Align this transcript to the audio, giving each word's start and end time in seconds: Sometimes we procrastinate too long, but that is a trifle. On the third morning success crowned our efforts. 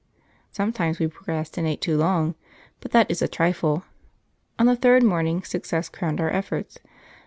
Sometimes 0.51 0.97
we 0.97 1.05
procrastinate 1.05 1.79
too 1.79 1.95
long, 1.95 2.33
but 2.79 2.89
that 2.89 3.11
is 3.11 3.21
a 3.21 3.27
trifle. 3.27 3.83
On 4.57 4.65
the 4.65 4.75
third 4.75 5.03
morning 5.03 5.43
success 5.43 5.89
crowned 5.89 6.19
our 6.19 6.31
efforts. 6.33 6.79